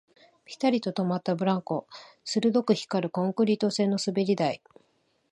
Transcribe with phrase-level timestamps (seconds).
[0.45, 1.85] ピタリと止まったブランコ、
[2.25, 4.59] 鈍く光るコンクリート製の滑り台